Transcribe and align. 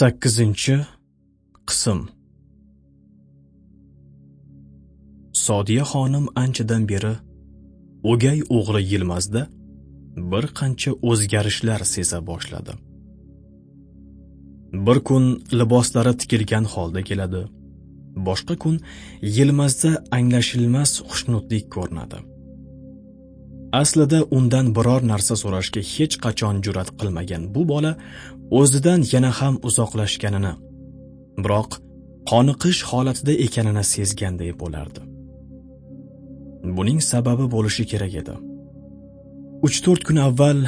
sakkizinchi 0.00 0.76
qism. 1.68 1.98
Sodiya 5.46 5.84
xonim 5.92 6.26
anchadan 6.42 6.82
beri 6.92 7.14
o'gay 8.10 8.38
o'g'li 8.56 8.82
yilmazda 8.92 9.42
bir 10.30 10.44
qancha 10.58 10.90
o'zgarishlar 11.10 11.80
seza 11.94 12.18
boshladi. 12.30 12.72
Bir 14.86 14.98
kun 15.08 15.24
liboslari 15.58 16.12
tikilgan 16.20 16.64
holda 16.72 17.00
keladi 17.08 17.42
boshqa 18.28 18.54
kun 18.62 18.76
yilmazda 19.36 19.90
anglashilmas 20.18 20.90
xushnudlik 21.08 21.64
ko'rinadi. 21.76 22.18
Aslida 23.72 24.24
undan 24.36 24.66
biror 24.76 25.02
narsa 25.12 25.34
so'rashga 25.42 25.82
hech 25.94 26.14
qachon 26.24 26.56
jur'at 26.66 26.90
qilmagan 27.00 27.42
bu 27.54 27.62
bola 27.72 27.92
o'zidan 28.58 29.00
yana 29.12 29.30
ham 29.38 29.54
uzoqlashganini 29.68 30.52
biroq 31.44 31.70
qoniqish 32.30 32.80
holatida 32.90 33.32
ekanini 33.46 33.84
sezganday 33.94 34.52
bo'lardi. 34.62 35.00
Buning 36.76 37.00
sababi 37.10 37.46
bo'lishi 37.54 37.84
kerak 37.92 38.14
edi. 38.22 38.34
Uch 39.66 39.76
to'rt 39.84 40.02
kun 40.08 40.18
avval 40.28 40.60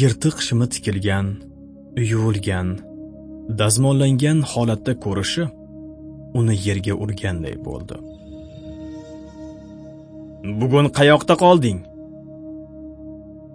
yirtiq 0.00 0.36
shimi 0.46 0.66
tikilgan 0.74 1.26
yuvilgan 2.10 2.68
dazmollangan 3.60 4.38
holatda 4.52 4.92
ko'rishi 5.04 5.44
uni 6.38 6.54
yerga 6.66 6.94
urganday 7.04 7.56
bo'ldi. 7.66 7.96
Bugun 10.60 10.86
qayoqda 10.98 11.34
qolding? 11.44 11.78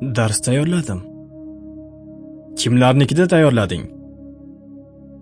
Dars 0.02 0.42
tayyorladim. 0.42 1.02
Kimlarnikida 2.56 3.28
tayyorlading? 3.28 3.86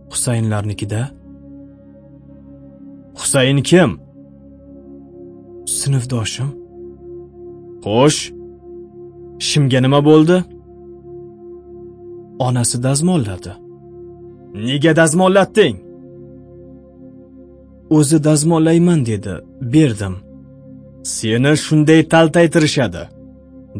Husaynlarnikida. 0.10 1.10
Husayn 3.16 3.58
kim? 3.58 4.00
Sinfdoshim. 5.66 6.50
Xo'sh 7.84 8.22
shimga 9.48 9.80
nima 9.82 10.06
bo'ldi? 10.06 10.38
Onasi 12.40 12.84
dazmolladi. 12.84 13.54
Nega 14.68 14.96
dazmollatding? 14.96 15.76
O'zi 17.90 18.24
dazmollayman 18.24 19.06
dedi. 19.06 19.34
Berdim. 19.62 20.16
Seni 21.04 21.54
shunday 21.66 22.02
taltaytirishadi. 22.14 23.15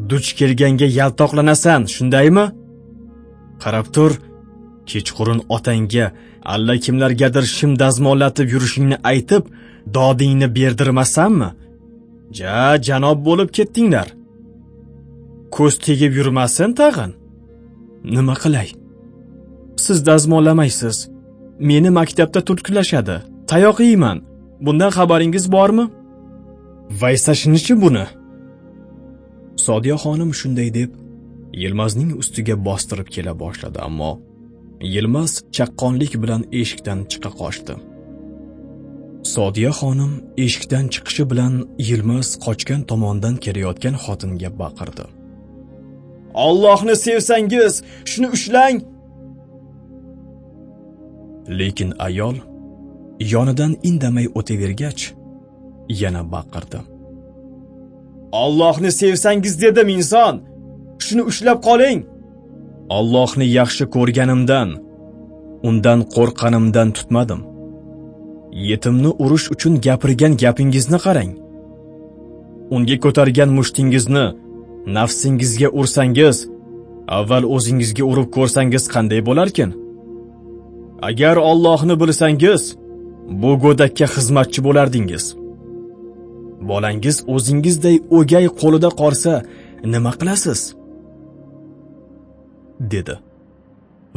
Duch 0.10 0.28
kelganga 0.40 0.88
yaltoqlanasan 1.00 1.82
shundaymi? 1.96 2.46
Qarab 3.64 3.88
tur 3.96 4.12
kechqurun 4.90 5.40
otangga 5.56 6.06
allakimlargadir 6.54 7.46
shim 7.56 7.72
dazmollatib 7.84 8.48
yurishingni 8.54 8.98
aytib 9.12 9.44
dodingni 9.98 10.48
berdirmasanmi? 10.58 11.50
Ja 12.40 12.60
janob 12.88 13.20
bo'lib 13.28 13.50
ketdinglar. 13.58 14.08
Ko'z 15.56 15.76
tegib 15.86 16.12
yurmasin 16.20 16.72
tag'in. 16.80 17.12
Nima 18.16 18.36
qilay? 18.44 18.70
Siz 19.84 19.98
dazmollamaysiz. 20.10 20.98
Meni 21.70 21.90
maktabda 22.00 22.40
turtkilashadi 22.48 23.16
tayoq 23.50 23.78
yeyman. 23.88 24.18
Bundan 24.66 24.92
xabaringiz 24.98 25.46
bormi? 25.56 25.86
Vaysashinichi 27.02 27.74
buni. 27.84 28.06
Sodiya 29.56 29.96
xonim 30.04 30.32
shunday 30.40 30.70
deb 30.74 30.92
yilmazning 31.62 32.12
ustiga 32.22 32.56
bostirib 32.68 33.08
kela 33.16 33.34
boshladi 33.40 33.80
ammo 33.88 34.12
yilmaz 34.94 35.32
chaqqonlik 35.56 36.14
bilan 36.24 36.42
eshikdan 36.62 37.00
chiqa 37.12 37.32
qochdi. 37.42 37.76
Sodiya 39.34 39.72
xonim 39.80 40.14
eshikdan 40.46 40.86
chiqishi 40.94 41.24
bilan 41.32 41.54
yilmaz 41.90 42.28
qochgan 42.46 42.82
tomondan 42.90 43.36
kelayotgan 43.44 43.96
xotinga 44.04 44.50
baqirdi. 44.62 45.06
Ollohni 46.48 46.96
sevsangiz 47.06 47.74
shuni 48.12 48.28
ushlang! 48.36 48.78
Lekin 51.60 51.90
ayol 52.08 52.36
yonidan 53.34 53.74
indamay 53.90 54.28
o'tavergach 54.40 55.02
yana 56.02 56.22
baqirdi 56.34 56.80
Allohni 58.44 58.92
sevsangiz 58.92 59.62
dedim 59.62 59.90
inson. 59.98 60.36
Shuni 61.06 61.24
ushlab 61.32 61.60
qoling. 61.68 62.00
Allohni 62.98 63.46
yaxshi 63.60 63.86
ko'rganimdan 63.96 64.70
undan 65.68 66.00
qo'rqqanimdan 66.16 66.90
tutmadim. 66.98 67.42
Yetimni 68.70 69.12
urish 69.24 69.46
uchun 69.54 69.74
gapirgan 69.86 70.34
gapingizni 70.44 71.00
qarang. 71.06 71.32
Unga 72.76 72.98
ko'targan 73.04 73.50
mushtingizni 73.58 74.26
nafsingizga 74.98 75.70
ursangiz 75.80 76.38
avval 77.18 77.44
o'zingizga 77.56 78.04
urib 78.12 78.30
ko'rsangiz 78.38 78.84
qanday 78.94 79.22
bo'larkin? 79.30 79.70
Agar 81.10 81.36
ollohni 81.50 81.96
bilsangiz 82.02 82.62
bu 83.42 83.52
go'dakka 83.64 84.06
xizmatchi 84.16 84.60
bo'lardingiz. 84.68 85.26
Bolangiz 86.72 87.18
o'zingizday 87.36 87.98
o'gay 88.18 88.46
qo'lida 88.62 88.90
qolsa 89.02 89.34
nima 89.94 90.12
qilasiz? 90.20 90.62
dedi 92.80 93.16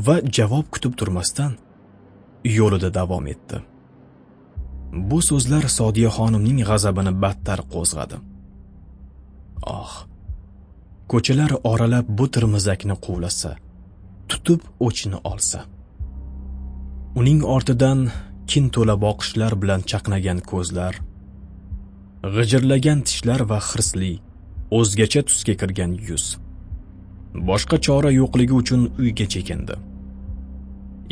va 0.07 0.17
javob 0.37 0.67
kutib 0.75 0.95
turmasdan 0.99 1.53
yo'lida 2.59 2.91
davom 2.95 3.27
etdi. 3.35 3.57
Bu 5.11 5.19
so'zlar 5.29 5.65
sodiya 5.79 6.11
xonimning 6.17 6.61
g'azabini 6.69 7.13
battar 7.23 7.61
qo'zg'adi. 7.75 8.17
Oh 9.79 9.93
ko'chalar 11.11 11.53
oralab 11.71 12.07
bu 12.19 12.25
tirmizakni 12.35 12.97
quvlasa 13.05 13.51
tutib 14.31 14.61
o'chini 14.87 15.19
olsa. 15.31 15.61
Uning 17.21 17.41
ortidan 17.55 18.01
kin 18.51 18.65
to'la 18.75 18.95
boqishlar 19.05 19.53
bilan 19.63 19.81
chaqnagan 19.91 20.39
ko'zlar 20.51 20.95
g'ijirlagan 22.23 23.01
tishlar 23.09 23.41
va 23.51 23.59
hirsli 23.69 24.13
o'zgacha 24.79 25.23
tusga 25.29 25.55
kirgan 25.61 25.93
yuz. 26.09 26.25
Boshqa 27.49 27.77
chora 27.87 28.11
yo'qligi 28.21 28.55
uchun 28.63 28.83
uyga 29.03 29.27
chekindi. 29.35 29.75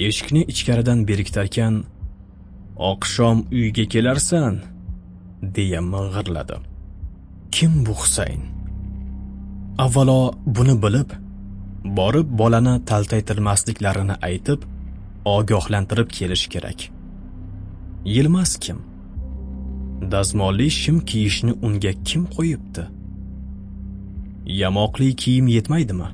Eshikni 0.07 0.43
ichkaridan 0.53 1.09
berkitarkan 1.09 1.85
oqshom 2.91 3.39
uyga 3.53 3.85
kelarsan? 3.93 4.55
deya 5.43 5.81
ming'irladi. 5.81 6.57
Kim 7.53 7.87
bu 7.87 7.95
husayn? 8.01 8.43
Avvalo 9.79 10.35
buni 10.47 10.75
bilib 10.83 11.11
borib 11.99 12.29
bolani 12.41 12.75
taltaytirmasliklarini 12.91 14.17
aytib 14.29 14.61
ogohlantirib 15.25 16.09
kelish 16.19 16.47
kerak. 16.53 16.89
Yilmaz 18.05 18.57
kim? 18.57 18.96
Dazmolli 20.03 20.71
shim 20.71 21.01
kiyishni 21.01 21.53
unga 21.63 21.93
kim 22.05 22.23
qo'yibdi? 22.37 22.85
Yamoqli 24.47 25.17
kiyim 25.23 25.47
yetmaydimi? 25.57 26.09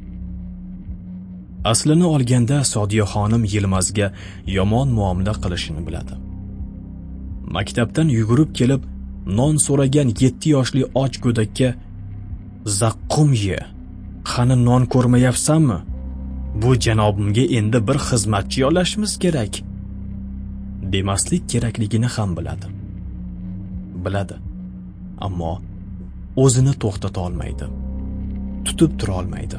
Aslini 1.65 2.05
olganda 2.05 2.65
sodiya 2.65 3.05
xonim 3.13 3.45
yilmazga 3.55 4.13
yomon 4.47 4.89
muomala 4.89 5.33
qilishini 5.43 5.87
biladi. 5.87 6.15
Maktabdan 7.57 8.09
yugurib 8.19 8.51
kelib 8.59 8.83
non 9.39 9.57
so'ragan 9.67 10.09
yetti 10.23 10.49
yoshli 10.57 10.83
och 11.03 11.15
go'dakka 11.25 11.69
zaqqum 12.81 13.31
ye 13.47 13.59
qani 14.31 14.57
non 14.69 14.83
ko'rmayapsanmi? 14.95 15.79
Bu 16.63 16.71
janobimga 16.85 17.45
endi 17.59 17.79
bir 17.89 17.99
xizmatchi 18.09 18.59
yollashimiz 18.65 19.13
kerak. 19.25 19.55
demaslik 20.93 21.49
kerakligini 21.49 22.07
ham 22.07 22.37
biladi. 22.37 22.67
Biladi. 24.07 24.37
Ammo 25.27 25.53
o'zini 26.45 26.75
to'xtata 26.83 27.21
olmaydi. 27.27 27.67
Tutib 28.67 28.93
tura 28.99 29.15
olmaydi. 29.21 29.59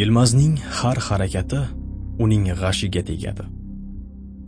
Yilmazning 0.00 0.54
har 0.78 0.98
harakati 1.08 1.60
uning 2.24 2.44
g'ashiga 2.60 3.02
tegadi. 3.10 3.44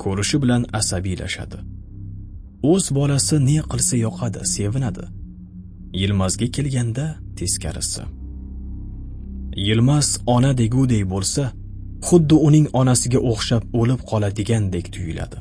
Ko'rishi 0.03 0.37
bilan 0.43 0.63
asabiylashadi. 0.81 1.59
O'z 2.73 2.85
bolasi 2.99 3.37
ne 3.49 3.59
qilsa 3.71 3.97
yoqadi 4.07 4.41
sevinadi. 4.55 5.05
Yilmazga 6.01 6.47
kelganda 6.57 7.07
teskarisi. 7.39 8.03
Yilmaz 9.67 10.09
ona 10.35 10.53
degudek 10.61 11.05
bo'lsa 11.15 11.45
xuddi 12.09 12.37
uning 12.47 12.67
onasiga 12.81 13.21
o'xshab 13.31 13.63
o'lib 13.81 14.01
qoladigandek 14.11 14.87
tuyuladi. 14.95 15.39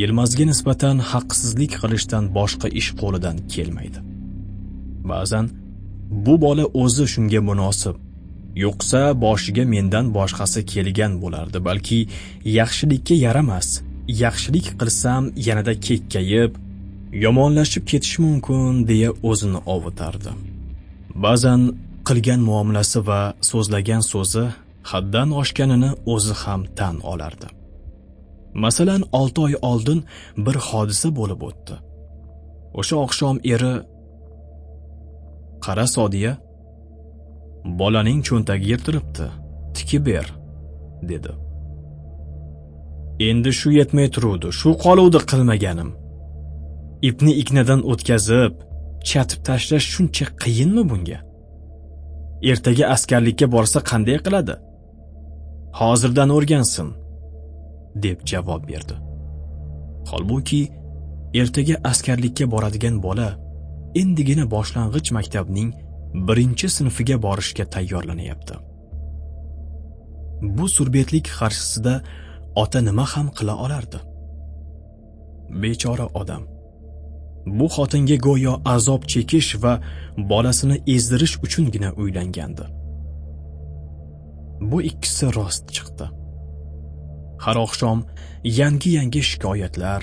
Yilmazga 0.00 0.44
nisbatan 0.50 0.96
haqsizlik 1.10 1.72
qilishdan 1.82 2.24
boshqa 2.38 2.68
ish 2.80 2.90
qo'lidan 3.00 3.36
kelmaydi. 3.52 3.98
Ba'zan 5.10 5.46
bu 6.24 6.34
bola 6.44 6.64
o'zi 6.82 7.04
shunga 7.14 7.40
munosib 7.50 7.96
yo'qsa 8.64 9.00
boshiga 9.24 9.64
mendan 9.74 10.06
boshqasi 10.18 10.60
kelgan 10.72 11.12
bo'lardi 11.22 11.58
balki 11.68 11.98
yaxshilikka 12.58 13.14
yaramas 13.26 13.68
yaxshilik 14.22 14.66
qilsam 14.80 15.22
yanada 15.46 15.74
kekkayib 15.86 16.52
yomonlashib 17.24 17.84
ketish 17.90 18.16
mumkin 18.24 18.72
deya 18.90 19.10
o'zini 19.30 19.60
ovutardi. 19.74 20.32
Ba'zan 21.24 21.60
qilgan 22.08 22.40
muomalasi 22.48 23.00
va 23.08 23.20
so'zlagan 23.50 24.02
so'zi 24.12 24.44
haddan 24.90 25.28
oshganini 25.40 25.90
o'zi 26.14 26.34
ham 26.42 26.60
tan 26.78 26.96
olardi. 27.12 27.59
Masalan 28.54 29.02
6 29.12 29.42
oy 29.42 29.54
oldin 29.62 30.04
bir 30.36 30.54
hodisa 30.54 31.08
bo'lib 31.16 31.40
o'tdi. 31.48 31.74
O'sha 32.78 32.96
oqshom 33.04 33.36
eri 33.52 33.74
qara 35.64 35.86
sodiya 35.96 36.32
bolaning 37.80 38.20
cho'ntagi 38.28 38.66
yirtilibdi. 38.72 39.26
Tiki 39.74 40.06
ber 40.06 40.26
dedi. 41.10 41.32
Endi 43.28 43.52
shu 43.52 43.68
yetmay 43.80 44.08
turuvdi. 44.14 44.48
Shu 44.60 44.70
qoluvdi 44.84 45.20
qilmaganim. 45.30 45.90
Ipni 47.08 47.32
ignadan 47.42 47.80
o'tkazib 47.92 48.54
chatib 49.08 49.40
tashlash 49.48 49.86
shuncha 49.94 50.26
qiyinmi 50.42 50.82
bunga? 50.90 51.18
Ertaga 52.50 52.84
askarlikka 52.94 53.46
borsa 53.54 53.78
qanday 53.90 54.18
qiladi? 54.26 54.54
Hozirdan 55.80 56.30
o'rgansin. 56.36 56.88
Deb 57.94 58.26
javob 58.26 58.68
berdi. 58.68 58.96
Holbuki 60.10 60.62
ertaga 61.34 61.76
askarlikka 61.84 62.50
boradigan 62.50 63.02
bola 63.02 63.28
endigina 63.94 64.50
boshlang'ich 64.50 65.12
maktabning 65.18 65.70
birinchi 66.28 66.68
sinfiga 66.68 67.22
borishga 67.22 67.64
tayyorlanyapti 67.74 68.54
bu 70.42 70.68
surbetlik 70.68 71.26
qarshisida 71.38 72.02
ota 72.56 72.80
nima 72.80 73.04
ham 73.04 73.28
qila 73.38 73.54
olardi? 73.64 74.00
Bechora 75.62 76.06
odam 76.20 76.42
bu 77.58 77.66
xotinga 77.74 78.16
go'yo 78.26 78.54
azob 78.74 79.02
chekish 79.12 79.50
va 79.62 79.72
bolasini 80.30 80.76
ezdirish 80.94 81.34
uchungina 81.44 81.90
uylangandi. 81.92 82.64
Bu 84.70 84.78
ikkisi 84.90 85.26
rost 85.36 85.64
chiqdi. 85.76 86.06
Har 87.44 87.56
oqshom 87.66 87.98
yangi 88.60 88.90
yangi 88.98 89.22
shikoyatlar. 89.30 90.02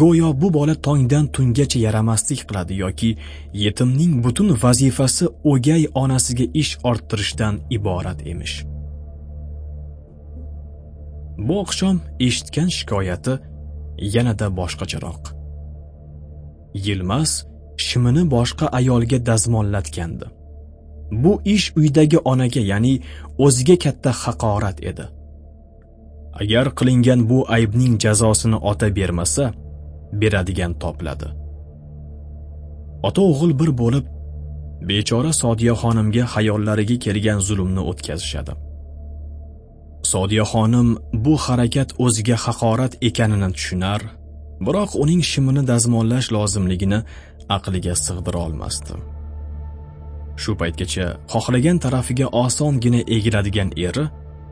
Go'yo 0.00 0.40
bu 0.40 0.48
bola 0.54 0.74
tongdan 0.86 1.26
tungacha 1.34 1.78
yaramaslik 1.86 2.40
qiladi 2.48 2.74
yoki 2.84 3.10
yetimning 3.64 4.12
butun 4.24 4.48
vazifasi 4.62 5.26
o'gay 5.52 5.82
onasiga 6.02 6.46
ish 6.62 6.72
orttirishdan 6.90 7.54
iborat 7.76 8.20
emish. 8.32 8.56
Bu 11.46 11.54
oqshom 11.64 11.96
eshitgan 12.26 12.68
shikoyati 12.78 13.34
yanada 14.14 14.46
boshqacharoq. 14.58 15.22
Yilmaz 16.86 17.30
shimini 17.86 18.22
boshqa 18.34 18.66
ayolga 18.78 19.18
dazmollatgandi. 19.28 20.26
Bu 21.22 21.32
ish 21.44 21.66
uydagi 21.76 22.18
onaga 22.32 22.60
ya'ni 22.72 22.94
o'ziga 23.44 23.76
katta 23.84 24.10
haqorat 24.22 24.78
edi. 24.90 25.04
Agar 26.42 26.66
qilingan 26.78 27.20
bu 27.30 27.38
aybning 27.56 27.94
jazosini 28.04 28.56
ota 28.70 28.96
bermasa 28.96 29.52
beradigan 30.20 30.72
topiladi 30.82 31.28
ota 33.02 33.20
o'g'il 33.30 33.52
bir 33.60 33.70
bo'lib 33.82 34.06
bechora 34.80 35.32
sodiya 35.32 35.74
xonimga 35.82 36.24
hayollariga 36.34 36.96
kelgan 37.04 37.38
zulmni 37.48 37.82
o'tkazishadi. 37.90 38.52
Sodiya 40.12 40.44
xonim 40.52 40.88
bu 41.24 41.34
harakat 41.44 41.90
o'ziga 42.04 42.36
haqorat 42.44 42.92
ekanini 43.08 43.48
tushunar 43.56 44.00
biroq 44.66 44.90
uning 45.02 45.22
shimini 45.30 45.62
dazmollash 45.70 46.28
lozimligini 46.36 47.00
aqliga 47.56 47.94
sig'dira 48.06 48.38
olmasdi. 48.46 48.94
Shu 50.42 50.52
paytgacha 50.60 51.06
xohlagan 51.32 51.78
tarafiga 51.84 52.26
osongina 52.44 53.00
egiladigan 53.16 53.70
eri 53.88 54.04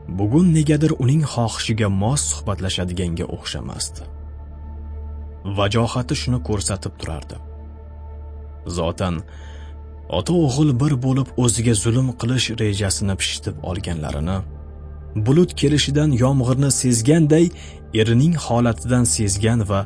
bugun 0.07 0.53
negadir 0.53 0.91
uning 1.03 1.23
xohishiga 1.33 1.89
mos 2.01 2.21
suhbatlashadiganga 2.31 3.25
o'xshamasdi. 3.35 4.03
Vajohati 5.57 6.15
shuni 6.21 6.39
ko'rsatib 6.49 6.93
turardi. 6.99 7.37
Zotan 8.77 9.15
ota 10.17 10.33
o'g'il 10.45 10.69
bir 10.81 10.93
bo'lib 11.05 11.27
o'ziga 11.43 11.73
zulm 11.83 12.07
qilish 12.21 12.47
rejasini 12.61 13.15
pishitib 13.21 13.55
olganlarini 13.69 14.37
bulut 15.25 15.51
kelishidan 15.59 16.11
yomg'irni 16.23 16.71
sezganday 16.81 17.45
erining 18.01 18.35
holatidan 18.45 19.03
sezgan 19.17 19.59
va 19.69 19.81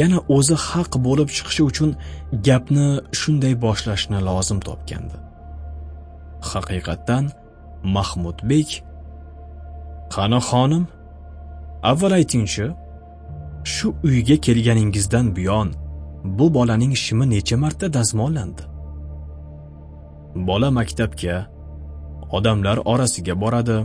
yana 0.00 0.18
o'zi 0.36 0.56
haq 0.68 0.92
bo'lib 1.06 1.28
chiqishi 1.36 1.62
uchun 1.70 1.90
gapni 2.46 2.88
shunday 3.20 3.54
boshlashni 3.64 4.18
lozim 4.28 4.60
topgandi. 4.68 5.16
Haqiqatdan 6.50 7.24
mahmudbek 7.96 8.68
qani 10.14 10.40
xonim? 10.48 10.84
Avval 11.90 12.12
aytingchi 12.18 12.66
shu 13.74 13.86
uyga 14.06 14.36
kelganingizdan 14.46 15.26
buyon 15.36 15.68
bu 16.24 16.54
bolaning 16.54 16.94
shimi 17.04 17.26
necha 17.30 17.56
marta 17.56 17.86
dazmollandi? 17.96 18.62
Bola 20.48 20.70
maktabga 20.78 21.36
odamlar 22.36 22.78
orasiga 22.92 23.34
boradi. 23.42 23.78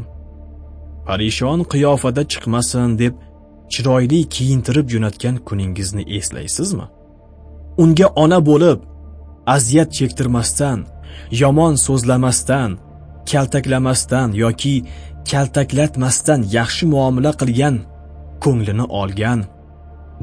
Parishon 1.08 1.60
qiyofada 1.72 2.24
chiqmasin 2.32 2.90
deb 3.02 3.14
chiroyli 3.74 4.20
kiyintirib 4.36 4.88
jo'natgan 4.94 5.36
kuningizni 5.48 6.04
eslaysizmi? 6.18 6.88
Unga 7.84 8.08
ona 8.24 8.40
bo'lib 8.50 8.80
aziyat 9.56 9.90
chektirmasdan 9.98 10.80
yomon 11.42 11.74
so'zlamasdan 11.86 12.72
kaltaklamasdan 13.32 14.30
yoki 14.44 14.76
kaltaklatmasdan 15.32 16.42
yaxshi 16.58 16.86
muomala 16.94 17.32
qilgan 17.42 17.76
ko'nglini 18.44 18.86
olgan 19.02 19.40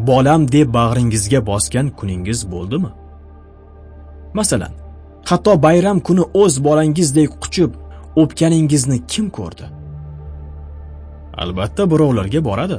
bolam 0.08 0.42
deb 0.54 0.68
bag'ringizga 0.78 1.40
bosgan 1.50 1.86
kuningiz 1.98 2.40
bo'ldimi? 2.52 2.90
Masalan 4.38 4.72
hatto 5.30 5.52
bayram 5.66 5.98
kuni 6.06 6.24
o'z 6.42 6.54
bolangizdek 6.66 7.30
quchib 7.42 7.70
o'pganingizni 8.22 8.98
kim 9.12 9.26
ko'rdi? 9.38 9.66
Albatta 11.42 11.82
birovlarga 11.92 12.40
boradi. 12.48 12.78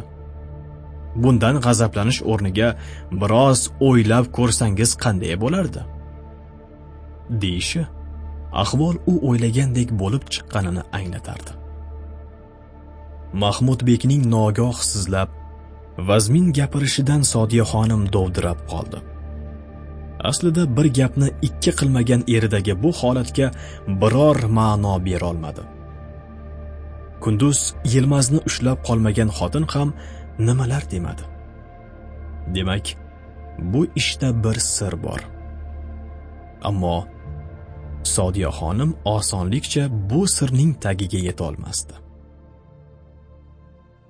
Bundan 1.23 1.55
g'azablanish 1.65 2.21
o'rniga 2.31 2.69
biroz 3.21 3.59
o'ylab 3.87 4.25
ko'rsangiz 4.37 4.91
qanday 5.03 5.33
bo'lardi? 5.43 5.81
Deyishi 7.41 7.83
ahvol 8.63 8.95
u 9.11 9.13
o'ylagandek 9.29 9.89
bo'lib 10.01 10.23
chiqqanini 10.33 10.83
anglatardi. 10.99 11.56
Mahmudbekning 13.43 14.23
nogoh 14.35 14.77
sizlab 14.91 15.29
vazmin 16.09 16.47
gapirishidan 16.57 17.21
sodiya 17.33 17.65
xonim 17.71 18.03
dovdirab 18.15 18.59
qoldi. 18.71 18.99
Aslida 20.29 20.63
bir 20.77 20.87
gapni 20.99 21.27
ikki 21.47 21.71
qilmagan 21.79 22.21
eridagi 22.35 22.73
bu 22.83 22.91
holatga 22.99 23.47
biror 24.01 24.37
ma'no 24.57 24.95
berolmadi. 25.07 25.63
Kunduz 27.23 27.59
yilmazni 27.93 28.39
ushlab 28.49 28.79
qolmagan 28.87 29.29
xotin 29.37 29.65
ham 29.73 29.89
nimalar 30.47 30.83
demadi? 30.93 31.23
Demak 32.55 32.85
bu 33.71 33.81
ishda 34.01 34.29
bir 34.43 34.57
sir 34.75 34.93
bor. 35.05 35.21
Ammo 36.69 36.97
sodiya 38.15 38.51
xonim 38.59 38.91
osonlikcha 39.15 39.83
bu 40.09 40.21
sirning 40.37 40.71
tagiga 40.85 41.19
yetolmasdi. 41.27 42.06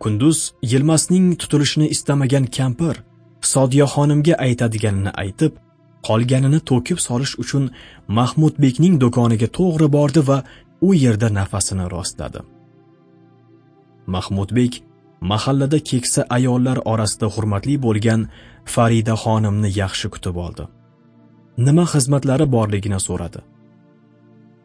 Kunduz 0.04 0.38
yilmasning 0.72 1.28
tutilishini 1.42 1.88
istamagan 1.96 2.46
kampir 2.58 2.96
sodiyaxonimga 3.54 4.36
aytadiganini 4.48 5.12
aytib 5.24 5.54
qolganini 6.08 6.60
to'kib 6.70 7.00
solish 7.08 7.34
uchun 7.44 7.64
mahmudbekning 8.20 8.96
do'koniga 9.04 9.48
to'g'ri 9.58 9.88
bordi 9.98 10.22
va 10.30 10.38
u 10.88 10.90
yerda 11.04 11.28
nafasini 11.40 11.86
rostladi. 11.96 12.40
Mahmudbek 14.16 14.74
mahallada 15.32 15.80
keksa 15.90 16.22
ayollar 16.38 16.78
orasida 16.92 17.28
hurmatli 17.36 17.76
bo'lgan 17.86 18.22
farida 18.74 19.14
xonimni 19.24 19.70
yaxshi 19.82 20.08
kutib 20.16 20.36
oldi. 20.46 20.64
Nima 21.68 21.86
xizmatlari 21.94 22.46
borligini 22.56 23.00
so'radi. 23.08 23.40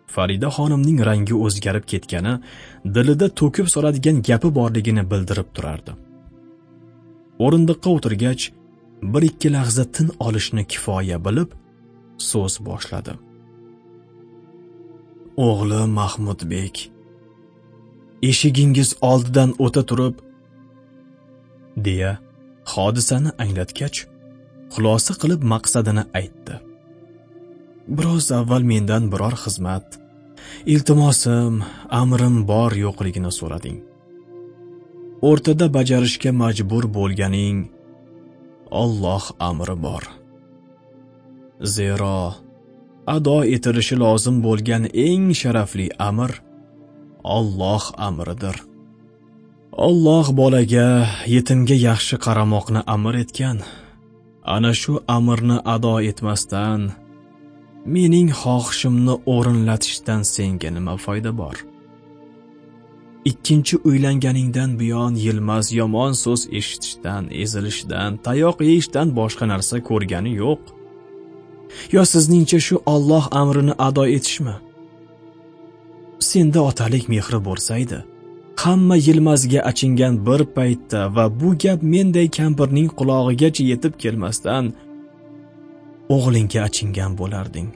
Farida 0.07 0.49
xonimning 0.57 0.99
rangi 1.09 1.35
o'zgarib 1.47 1.85
ketgani 1.93 2.35
dilida 2.95 3.29
to'kib 3.41 3.67
soladigan 3.75 4.23
gapi 4.29 4.49
borligini 4.59 5.05
bildirib 5.11 5.49
turardi. 5.57 5.93
O'rindiqqa 7.45 7.89
o'tirgach 7.97 8.43
bir 9.13 9.23
ikki 9.31 9.53
lahza 9.57 9.85
tin 9.97 10.09
olishni 10.27 10.65
kifoya 10.73 11.19
bilib 11.27 11.51
so'z 12.31 12.55
boshladi. 12.67 13.15
O'g'li 15.49 15.81
mahmudbek 15.99 16.77
eshigingiz 18.31 18.91
oldidan 19.11 19.55
o'ta 19.59 19.83
turib 19.91 20.17
deya 21.87 22.13
hodisani 22.75 23.31
anglatgach 23.45 23.99
xulosa 24.75 25.13
qilib 25.23 25.43
maqsadini 25.53 26.05
aytdi. 26.21 26.55
Biroz 27.97 28.27
avval 28.39 28.65
mendan 28.73 29.05
biror 29.13 29.35
xizmat. 29.45 29.87
Iltimosim 30.75 31.55
amrim 32.01 32.37
bor 32.51 32.73
yo'qligini 32.85 33.33
so'rading. 33.39 33.79
O'rtada 35.29 35.67
bajarishga 35.77 36.31
majbur 36.43 36.85
bo'lganing 36.97 37.59
Alloh 38.83 39.25
amri 39.49 39.77
bor. 39.85 40.05
Zero 41.75 42.17
ado 43.15 43.37
etilishi 43.57 43.97
lozim 44.03 44.37
bo'lgan 44.47 44.83
eng 45.09 45.27
sharafli 45.41 45.87
amr 46.09 46.31
Alloh 47.37 47.85
amridir. 48.09 48.57
Alloh 49.89 50.27
bolaga 50.41 50.89
yetimga 51.35 51.77
yaxshi 51.89 52.17
qaramoqni 52.25 52.81
amr 52.95 53.15
etgan 53.25 53.59
ana 54.55 54.73
shu 54.81 54.93
amrni 55.17 55.57
ado 55.75 55.95
etmasdan 56.11 56.81
mening 57.85 58.31
xohishimni 58.43 59.15
o'rinlatishdan 59.35 60.23
senga 60.35 60.71
nima 60.77 60.97
foyda 61.05 61.33
bor? 61.39 61.57
Ikkinchi 63.25 63.77
uylanganingdan 63.89 64.71
buyon 64.81 65.15
yilmaz 65.15 65.73
yomon 65.73 66.13
so'z 66.13 66.43
eshitishdan 66.59 67.25
ezilishdan 67.43 68.17
tayoq 68.27 68.57
yeyishdan 68.69 69.09
boshqa 69.19 69.45
narsa 69.53 69.77
ko'rgani 69.89 70.33
yo'q. 70.43 70.61
Yo 71.95 72.03
sizningcha 72.13 72.61
shu 72.67 72.77
Alloh 72.95 73.25
amrini 73.41 73.75
ado 73.79 74.05
etishmi? 74.17 74.57
Senda 76.31 76.61
otalik 76.71 77.05
mehri 77.09 77.39
bo'lsaydi 77.49 77.99
hamma 78.57 78.97
yilmazga 78.97 79.61
achingan 79.71 80.27
bir 80.27 80.45
paytda 80.57 81.01
va 81.17 81.41
bu 81.41 81.59
gap 81.59 81.81
menday 81.83 82.29
kampirning 82.39 82.89
qulog'igacha 82.99 83.65
yetib 83.73 83.95
kelmasdan 84.03 84.65
o'g'lingga 86.15 86.61
achingan 86.69 87.13
bo'larding 87.21 87.71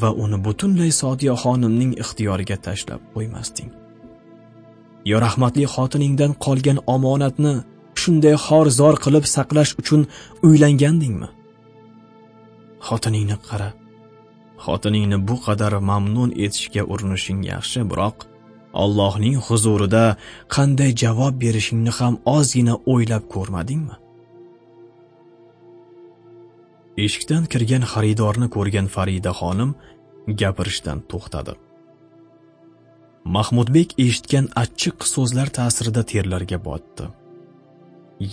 va 0.00 0.10
uni 0.24 0.38
butunlay 0.46 0.92
Sodiya 1.02 1.34
xonimning 1.42 1.92
ixtiyoriga 2.02 2.56
tashlab 2.66 3.00
qo'ymasding. 3.14 3.70
Yo 5.10 5.16
rahmatli 5.26 5.64
xotiningdan 5.74 6.32
qolgan 6.44 6.78
omonatni 6.94 7.54
shunday 8.00 8.36
xor-zor 8.46 8.94
qilib 9.04 9.24
saqlash 9.34 9.72
uchun 9.80 10.02
uylangandingmi? 10.48 11.28
Xotiningni 12.88 13.36
qara. 13.48 13.70
Xotiningni 14.64 15.18
bu 15.28 15.36
qadar 15.46 15.72
mamnun 15.90 16.30
etishga 16.44 16.82
urinishing 16.92 17.40
yaxshi, 17.52 17.80
biroq 17.90 18.16
Allohning 18.82 19.36
huzurida 19.46 20.04
qanday 20.54 20.90
javob 21.02 21.34
berishingni 21.42 21.92
ham 21.98 22.14
ozgina 22.36 22.74
o'ylab 22.92 23.24
ko'rmadingmi? 23.34 23.96
Eshikdan 27.06 27.44
kirgan 27.52 27.84
xaridorni 27.92 28.48
ko'rgan 28.56 28.86
farida 28.94 29.32
xonim 29.40 29.70
gapirishdan 30.40 30.98
to'xtadi. 31.10 31.54
Mahmudbek 33.36 33.88
eshitgan 34.04 34.46
achchiq 34.62 34.98
so'zlar 35.14 35.48
ta'sirida 35.58 36.02
terlarga 36.12 36.58
botdi. 36.68 37.04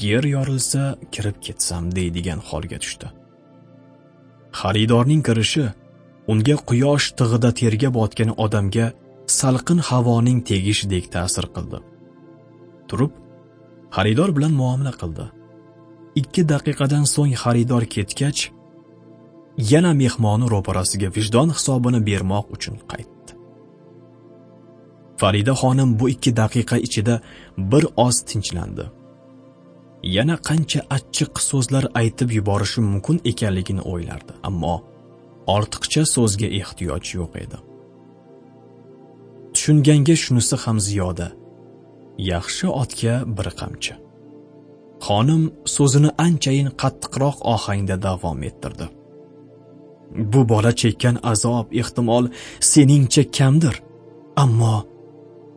Yer 0.04 0.24
yorilsa 0.36 0.84
kirib 1.14 1.38
ketsam 1.46 1.84
deydigan 1.98 2.40
holga 2.50 2.78
tushdi. 2.84 3.08
Xaridorning 4.60 5.22
kirishi 5.28 5.66
unga 6.32 6.56
quyosh 6.70 7.08
tig'ida 7.20 7.52
terga 7.62 7.90
botgan 8.00 8.32
odamga 8.46 8.88
salqin 9.40 9.80
havoning 9.90 10.40
tegishidek 10.50 11.06
ta'sir 11.16 11.46
qildi. 11.56 11.80
Turib 12.90 13.14
xaridor 13.96 14.30
bilan 14.38 14.54
muomala 14.62 14.94
qildi. 15.02 15.26
Ikki 16.22 16.42
daqiqadan 16.54 17.04
so'ng 17.14 17.34
xaridor 17.44 17.84
ketgach 17.96 18.42
yana 19.58 19.94
mehmoni 19.94 20.46
ro'parasiga 20.54 21.10
vijdon 21.16 21.50
hisobini 21.58 22.00
bermoq 22.10 22.46
uchun 22.56 22.78
qaytdi. 22.92 23.32
Farida 25.20 25.54
xonim 25.62 25.90
bu 26.00 26.10
ikki 26.14 26.32
daqiqa 26.42 26.78
ichida 26.88 27.16
bir 27.72 27.84
oz 28.06 28.18
tinchlandi. 28.30 28.86
Yana 30.16 30.36
qancha 30.48 30.82
achchiq 30.98 31.34
so'zlar 31.50 31.86
aytib 32.02 32.30
yuborishi 32.38 32.82
mumkin 32.90 33.18
ekanligini 33.32 33.84
o'ylardi 33.94 34.34
ammo 34.50 34.76
ortiqcha 35.56 36.04
so'zga 36.16 36.48
ehtiyoj 36.60 37.06
yo'q 37.20 37.34
edi. 37.44 37.58
Tushunganga 39.54 40.16
shunisi 40.24 40.56
ham 40.64 40.78
ziyoda 40.88 41.28
yaxshi 42.32 42.68
otga 42.82 43.16
bir 43.38 43.48
qamchi. 43.60 43.94
Xonim 45.06 45.44
so'zini 45.76 46.10
anchayin 46.26 46.70
qattiqroq 46.82 47.38
ohangda 47.54 47.96
davom 48.08 48.40
ettirdi. 48.50 48.88
Bu 50.16 50.50
bola 50.50 50.76
chekkan 50.76 51.18
azob 51.24 51.66
ehtimol 51.72 52.28
seningcha 52.60 53.32
kamdir. 53.32 53.82
Ammo 54.36 54.86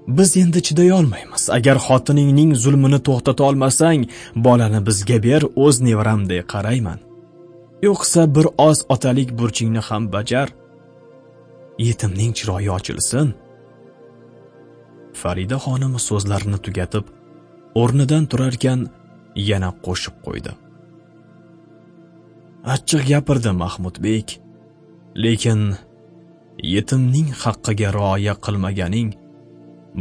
biz 0.08 0.36
endi 0.36 0.62
chiday 0.62 0.92
olmaymiz 0.92 1.50
agar 1.50 1.76
xotiningning 1.86 2.54
zulmini 2.54 2.98
to'xtata 3.06 3.44
olmasang 3.44 4.00
bolani 4.34 4.86
bizga 4.86 5.22
ber 5.22 5.42
o'z 5.56 5.80
nevaramdek 5.80 6.48
qarayman. 6.48 6.98
Yo'qsa 7.82 8.34
bir 8.34 8.46
oz 8.58 8.78
otalik 8.88 9.38
burchingni 9.38 9.78
ham 9.88 10.12
bajar. 10.12 10.48
Yetimning 11.78 12.32
chiroyi 12.38 12.70
ochilsin. 12.78 13.28
Farida 15.20 15.56
xonim 15.64 15.94
so'zlarini 16.08 16.58
tugatib 16.64 17.04
o'rnidan 17.80 18.24
turarkan 18.30 18.80
yana 19.50 19.70
qo'shib 19.86 20.16
qo'ydi. 20.26 20.52
Achchiq 22.74 23.02
gapirdi 23.12 23.50
mahmudbek. 23.62 24.39
Lekin 25.24 25.60
yetimning 26.74 27.28
haqqiga 27.42 27.88
rioya 27.98 28.34
qilmaganing 28.44 29.08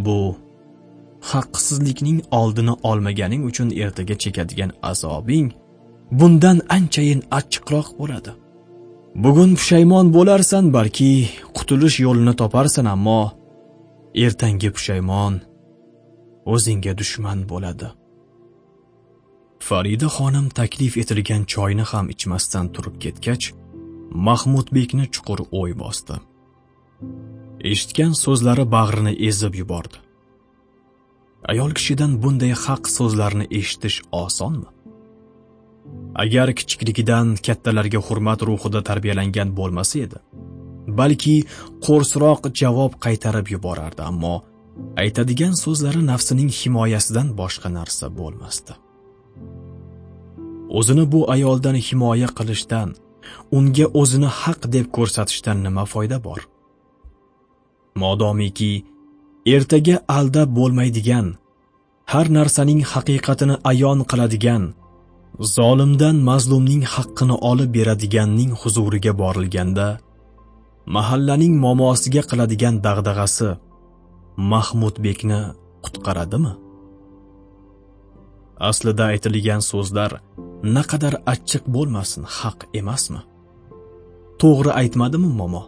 bu 0.06 0.20
haqsizlikning 1.32 2.20
oldini 2.40 2.74
olmaganing 2.90 3.42
uchun 3.50 3.70
ertaga 3.84 4.16
chekadigan 4.24 4.72
azobing 4.92 5.48
bundan 6.20 6.58
anchayin 6.76 7.22
achchiqroq 7.40 7.88
bo'ladi. 8.00 8.32
Bugun 9.24 9.52
pushaymon 9.60 10.08
bo'larsan 10.18 10.66
balki 10.76 11.12
qutulish 11.58 11.98
yo'lini 12.06 12.34
toparsan 12.42 12.86
ammo 12.96 13.22
ertangi 14.26 14.70
pushaymon 14.76 15.34
o'zingga 16.54 16.94
dushman 17.00 17.40
bo'ladi. 17.52 17.88
Farida 19.68 20.08
xonim 20.18 20.48
taklif 20.60 20.94
etilgan 21.02 21.44
choyni 21.54 21.86
ham 21.92 22.06
ichmasdan 22.14 22.66
turib 22.74 22.96
ketgach 23.04 23.46
mahmudbekni 24.12 25.06
chuqur 25.14 25.40
o'y 25.52 25.74
bosdi. 25.84 26.16
Eshitgan 27.72 28.14
so'zlari 28.24 28.66
bag'rini 28.76 29.14
ezib 29.30 29.56
yubordi. 29.62 29.98
Ayol 31.52 31.72
kishidan 31.78 32.12
bunday 32.24 32.54
haq 32.66 32.84
so'zlarni 32.98 33.46
eshitish 33.60 33.98
osonmi? 34.12 34.70
Agar 36.24 36.54
kichikligidan 36.60 37.36
kattalarga 37.46 38.00
hurmat 38.08 38.40
ruhida 38.50 38.82
tarbiyalangan 38.90 39.50
bo'lmasa 39.60 40.00
edi 40.06 40.20
balki 40.98 41.36
qo'rsroq 41.86 42.50
javob 42.62 42.94
qaytarib 43.06 43.48
yuborardi 43.56 44.02
ammo 44.12 44.36
aytadigan 45.04 45.54
so'zlari 45.64 46.02
nafsining 46.12 46.50
himoyasidan 46.60 47.28
boshqa 47.42 47.70
narsa 47.78 48.06
bo'lmasdi. 48.20 48.74
O'zini 50.80 51.06
bu 51.14 51.22
ayoldan 51.36 51.78
himoya 51.88 52.30
qilishdan 52.38 52.90
unga 53.58 53.86
o'zini 54.02 54.30
haq 54.42 54.62
deb 54.76 54.86
ko'rsatishdan 54.96 55.58
nima 55.66 55.84
foyda 55.94 56.18
bor? 56.28 56.40
Modomiki 58.02 58.72
ertaga 59.56 59.96
aldab 60.18 60.50
bo'lmaydigan 60.60 61.28
har 62.12 62.28
narsaning 62.38 62.82
haqiqatini 62.94 63.56
ayon 63.72 64.00
qiladigan 64.12 64.64
zolimdan 65.56 66.18
mazlumning 66.30 66.84
haqqini 66.94 67.36
olib 67.50 67.70
beradiganning 67.78 68.52
huzuriga 68.62 69.14
borilganda 69.22 69.88
mahallaning 70.96 71.54
momosiga 71.66 72.22
qiladigan 72.30 72.76
dag'dag'asi 72.86 73.50
mahmudbekni 74.52 75.42
qutqaradimi? 75.86 76.54
Aslida 78.70 79.04
aytilgan 79.14 79.62
so'zlar 79.72 80.12
naqadar 80.64 81.16
achchiq 81.34 81.64
bo'lmasin 81.76 82.24
haq 82.38 82.60
emasmi? 82.80 83.22
To'g'ri 84.42 84.72
aytmadimi 84.82 85.30
momo? 85.40 85.64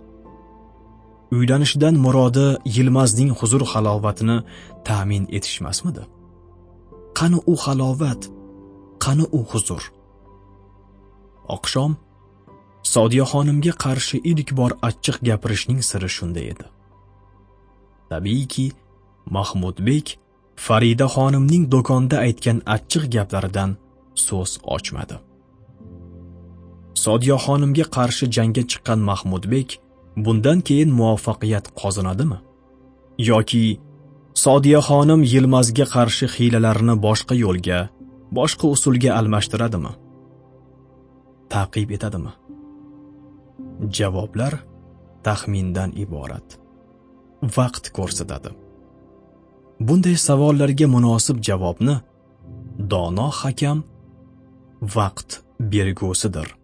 Uylanishdan 1.35 1.95
murodi 2.05 2.47
yilmazning 2.75 3.31
huzur 3.39 3.63
halovatini 3.71 4.37
ta'min 4.87 5.23
etishmasmidi? 5.37 6.03
Qani 7.17 7.39
u 7.51 7.55
halovat 7.63 8.21
qani 9.03 9.25
u 9.37 9.41
huzur? 9.51 9.83
Oqshom 11.55 11.93
Sodiyaxonimga 12.93 13.73
qarshi 13.83 14.17
ilk 14.31 14.49
bor 14.59 14.71
achchiq 14.87 15.17
gapirishning 15.27 15.81
siri 15.89 16.09
shunda 16.09 16.41
edi. 16.51 16.65
Tabiiyki, 18.09 18.71
Mahmudbek 19.35 20.07
Farida 20.65 21.07
xonimning 21.15 21.63
do'konda 21.73 22.17
aytgan 22.25 22.57
achchiq 22.75 23.03
gaplaridan 23.15 23.71
so'z 24.15 24.51
ochmadi. 24.75 25.15
Sodiya 27.03 27.37
xonimga 27.45 27.85
qarshi 27.95 28.25
jangga 28.35 28.63
chiqqan 28.71 28.99
Mahmudbek 29.09 29.69
bundan 30.25 30.59
keyin 30.67 30.89
muvaffaqiyat 30.99 31.65
qozonadimi? 31.81 32.37
yoki 33.29 33.79
Sodiya 34.43 34.79
xonim 34.87 35.21
Yilmazga 35.33 35.85
qarshi 35.95 36.25
hiylalarini 36.35 36.95
boshqa 37.05 37.35
yo'lga, 37.43 37.79
boshqa 38.37 38.65
usulga 38.75 39.11
almashtiradimi? 39.19 39.91
Taqib 41.53 41.89
etadimi? 41.97 42.31
Javoblar 43.97 44.53
taxmindan 45.25 45.91
iborat. 46.03 46.47
Vaqt 47.57 47.85
ko'rsatadi. 47.97 48.51
Bunday 49.87 50.17
savollarga 50.27 50.87
munosib 50.95 51.37
javobni 51.47 51.95
dono 52.91 53.29
hakam 53.41 53.77
vaqt 54.81 55.41
bergusidir. 55.59 56.60